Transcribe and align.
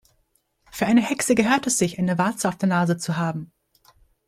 Für 0.71 0.87
eine 0.87 0.99
Hexe 1.03 1.35
gehört 1.35 1.67
es 1.67 1.77
sich, 1.77 1.99
eine 1.99 2.17
Warze 2.17 2.49
auf 2.49 2.57
der 2.57 2.69
Nase 2.69 2.97
zu 2.97 3.17
haben. 3.17 3.51